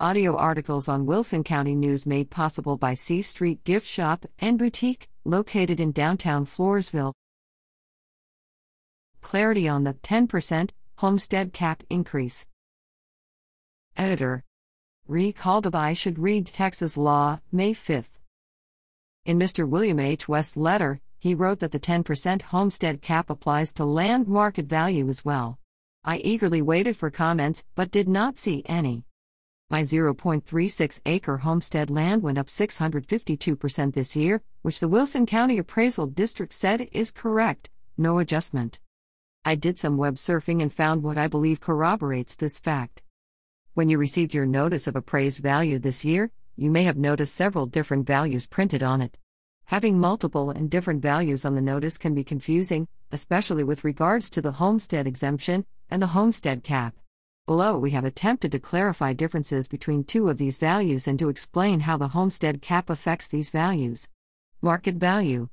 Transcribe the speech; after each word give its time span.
Audio 0.00 0.36
articles 0.36 0.88
on 0.88 1.06
Wilson 1.06 1.44
County 1.44 1.76
News 1.76 2.04
made 2.04 2.28
possible 2.28 2.76
by 2.76 2.94
C 2.94 3.22
Street 3.22 3.62
Gift 3.62 3.86
Shop 3.86 4.26
and 4.40 4.58
Boutique, 4.58 5.08
located 5.24 5.78
in 5.78 5.92
downtown 5.92 6.44
Floresville. 6.44 7.12
Clarity 9.20 9.68
on 9.68 9.84
the 9.84 9.94
10% 9.94 10.70
homestead 10.96 11.52
cap 11.52 11.84
increase. 11.88 12.44
Editor 13.96 14.42
Recalled 15.06 15.72
I 15.72 15.92
should 15.92 16.18
read 16.18 16.48
Texas 16.48 16.96
law, 16.96 17.38
May 17.52 17.72
5th. 17.72 18.18
In 19.24 19.38
Mr. 19.38 19.68
William 19.68 20.00
H. 20.00 20.26
West's 20.26 20.56
letter, 20.56 21.00
he 21.20 21.36
wrote 21.36 21.60
that 21.60 21.70
the 21.70 21.78
10% 21.78 22.42
homestead 22.42 23.00
cap 23.00 23.30
applies 23.30 23.72
to 23.74 23.84
land 23.84 24.26
market 24.26 24.66
value 24.66 25.08
as 25.08 25.24
well. 25.24 25.60
I 26.02 26.16
eagerly 26.16 26.62
waited 26.62 26.96
for 26.96 27.12
comments 27.12 27.64
but 27.76 27.92
did 27.92 28.08
not 28.08 28.38
see 28.38 28.64
any. 28.66 29.04
My 29.74 29.82
0.36 29.82 31.00
acre 31.04 31.38
homestead 31.38 31.90
land 31.90 32.22
went 32.22 32.38
up 32.38 32.46
652% 32.46 33.92
this 33.92 34.14
year, 34.14 34.40
which 34.62 34.78
the 34.78 34.86
Wilson 34.86 35.26
County 35.26 35.58
Appraisal 35.58 36.06
District 36.06 36.52
said 36.52 36.88
is 36.92 37.10
correct, 37.10 37.70
no 37.98 38.20
adjustment. 38.20 38.78
I 39.44 39.56
did 39.56 39.76
some 39.76 39.96
web 39.96 40.14
surfing 40.14 40.62
and 40.62 40.72
found 40.72 41.02
what 41.02 41.18
I 41.18 41.26
believe 41.26 41.58
corroborates 41.58 42.36
this 42.36 42.60
fact. 42.60 43.02
When 43.72 43.88
you 43.88 43.98
received 43.98 44.32
your 44.32 44.46
notice 44.46 44.86
of 44.86 44.94
appraised 44.94 45.42
value 45.42 45.80
this 45.80 46.04
year, 46.04 46.30
you 46.54 46.70
may 46.70 46.84
have 46.84 46.96
noticed 46.96 47.34
several 47.34 47.66
different 47.66 48.06
values 48.06 48.46
printed 48.46 48.84
on 48.84 49.00
it. 49.00 49.18
Having 49.64 49.98
multiple 49.98 50.50
and 50.50 50.70
different 50.70 51.02
values 51.02 51.44
on 51.44 51.56
the 51.56 51.60
notice 51.60 51.98
can 51.98 52.14
be 52.14 52.22
confusing, 52.22 52.86
especially 53.10 53.64
with 53.64 53.82
regards 53.82 54.30
to 54.30 54.40
the 54.40 54.52
homestead 54.52 55.08
exemption 55.08 55.66
and 55.90 56.00
the 56.00 56.14
homestead 56.14 56.62
cap. 56.62 56.94
Below, 57.46 57.76
we 57.76 57.90
have 57.90 58.06
attempted 58.06 58.52
to 58.52 58.58
clarify 58.58 59.12
differences 59.12 59.68
between 59.68 60.02
two 60.02 60.30
of 60.30 60.38
these 60.38 60.56
values 60.56 61.06
and 61.06 61.18
to 61.18 61.28
explain 61.28 61.80
how 61.80 61.98
the 61.98 62.08
homestead 62.08 62.62
cap 62.62 62.88
affects 62.88 63.28
these 63.28 63.50
values. 63.50 64.08
Market 64.62 64.94
value. 64.94 65.50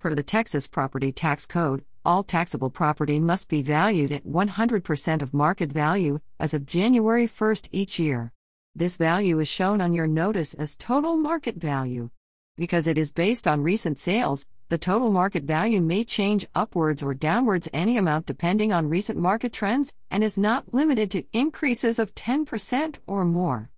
Per 0.00 0.12
the 0.16 0.24
Texas 0.24 0.66
Property 0.66 1.12
Tax 1.12 1.46
Code, 1.46 1.84
all 2.04 2.24
taxable 2.24 2.68
property 2.68 3.20
must 3.20 3.48
be 3.48 3.62
valued 3.62 4.10
at 4.10 4.26
100% 4.26 5.22
of 5.22 5.32
market 5.32 5.70
value 5.70 6.18
as 6.40 6.52
of 6.52 6.66
January 6.66 7.28
1st 7.28 7.68
each 7.70 8.00
year. 8.00 8.32
This 8.74 8.96
value 8.96 9.38
is 9.38 9.46
shown 9.46 9.80
on 9.80 9.92
your 9.92 10.08
notice 10.08 10.54
as 10.54 10.74
total 10.74 11.14
market 11.14 11.54
value. 11.54 12.10
Because 12.56 12.88
it 12.88 12.98
is 12.98 13.12
based 13.12 13.46
on 13.46 13.62
recent 13.62 14.00
sales, 14.00 14.46
the 14.70 14.78
total 14.78 15.10
market 15.10 15.42
value 15.42 15.80
may 15.80 16.04
change 16.04 16.46
upwards 16.54 17.02
or 17.02 17.12
downwards 17.12 17.68
any 17.72 17.96
amount 17.96 18.24
depending 18.24 18.72
on 18.72 18.88
recent 18.88 19.18
market 19.18 19.52
trends 19.52 19.92
and 20.12 20.22
is 20.22 20.38
not 20.38 20.72
limited 20.72 21.10
to 21.10 21.24
increases 21.32 21.98
of 21.98 22.14
10% 22.14 22.98
or 23.08 23.24
more. 23.24 23.68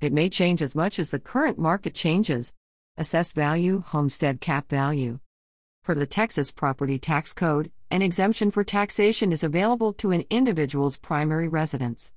It 0.00 0.12
may 0.12 0.28
change 0.28 0.60
as 0.60 0.74
much 0.74 0.98
as 0.98 1.10
the 1.10 1.20
current 1.20 1.56
market 1.56 1.94
changes. 1.94 2.52
Assessed 2.96 3.36
value, 3.36 3.84
homestead 3.86 4.40
cap 4.40 4.68
value. 4.68 5.20
For 5.84 5.94
the 5.94 6.04
Texas 6.04 6.50
Property 6.50 6.98
Tax 6.98 7.32
Code, 7.32 7.70
an 7.88 8.02
exemption 8.02 8.50
for 8.50 8.64
taxation 8.64 9.30
is 9.30 9.44
available 9.44 9.92
to 9.94 10.10
an 10.10 10.24
individual's 10.30 10.96
primary 10.96 11.46
residence. 11.46 12.12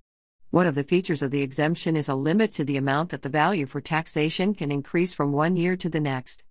One 0.50 0.66
of 0.66 0.73
the 0.73 0.84
features 0.84 1.22
of 1.22 1.30
the 1.30 1.44
exemption 1.44 1.95
is 1.95 2.09
a 2.09 2.16
limit 2.16 2.52
to 2.54 2.64
the 2.64 2.78
amount 2.78 3.11
that 3.11 3.22
the 3.22 3.30
value 3.30 3.67
for 3.67 3.80
taxation 3.80 4.56
can 4.56 4.72
increase 4.72 5.14
from 5.14 5.34
one 5.34 5.56
year 5.56 5.76
to 5.78 5.88
the 5.88 6.00
next. 6.00 6.44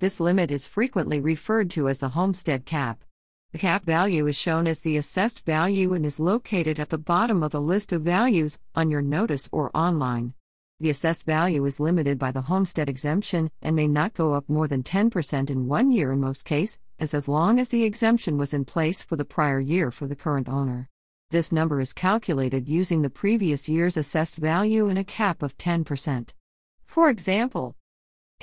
This 0.00 0.18
limit 0.18 0.50
is 0.50 0.66
frequently 0.66 1.20
referred 1.20 1.70
to 1.70 1.88
as 1.88 1.98
the 1.98 2.10
homestead 2.10 2.66
cap. 2.66 3.04
The 3.52 3.58
cap 3.58 3.84
value 3.84 4.26
is 4.26 4.36
shown 4.36 4.66
as 4.66 4.80
the 4.80 4.96
assessed 4.96 5.46
value 5.46 5.92
and 5.92 6.04
is 6.04 6.18
located 6.18 6.80
at 6.80 6.90
the 6.90 6.98
bottom 6.98 7.42
of 7.42 7.52
the 7.52 7.60
list 7.60 7.92
of 7.92 8.02
values 8.02 8.58
on 8.74 8.90
your 8.90 9.02
notice 9.02 9.48
or 9.52 9.70
online. 9.76 10.34
The 10.80 10.90
assessed 10.90 11.24
value 11.24 11.64
is 11.64 11.78
limited 11.78 12.18
by 12.18 12.32
the 12.32 12.42
homestead 12.42 12.88
exemption 12.88 13.52
and 13.62 13.76
may 13.76 13.86
not 13.86 14.14
go 14.14 14.34
up 14.34 14.48
more 14.48 14.66
than 14.66 14.82
10% 14.82 15.48
in 15.48 15.68
one 15.68 15.92
year 15.92 16.12
in 16.12 16.20
most 16.20 16.44
cases, 16.44 16.78
as 16.98 17.14
as 17.14 17.28
long 17.28 17.60
as 17.60 17.68
the 17.68 17.84
exemption 17.84 18.36
was 18.36 18.52
in 18.52 18.64
place 18.64 19.00
for 19.00 19.14
the 19.14 19.24
prior 19.24 19.60
year 19.60 19.92
for 19.92 20.08
the 20.08 20.16
current 20.16 20.48
owner. 20.48 20.88
This 21.30 21.52
number 21.52 21.80
is 21.80 21.92
calculated 21.92 22.68
using 22.68 23.02
the 23.02 23.10
previous 23.10 23.68
year's 23.68 23.96
assessed 23.96 24.36
value 24.36 24.88
and 24.88 24.98
a 24.98 25.04
cap 25.04 25.42
of 25.42 25.56
10%. 25.56 26.30
For 26.86 27.08
example, 27.08 27.76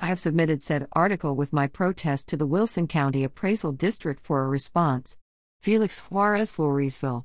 I 0.00 0.06
have 0.06 0.18
submitted 0.18 0.62
said 0.62 0.88
article 0.92 1.36
with 1.36 1.52
my 1.52 1.66
protest 1.66 2.28
to 2.28 2.36
the 2.36 2.46
Wilson 2.46 2.88
County 2.88 3.24
Appraisal 3.24 3.72
District 3.72 4.20
for 4.20 4.42
a 4.42 4.48
response. 4.48 5.16
Felix 5.62 6.00
Juarez, 6.10 6.52
Floresville. 6.52 7.24